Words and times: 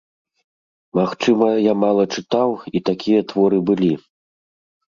Магчыма, 0.99 1.49
я 1.65 1.73
мала 1.83 2.03
чытаў 2.17 2.49
і 2.75 2.83
такія 2.91 3.21
творы 3.35 3.63
былі. 3.71 3.93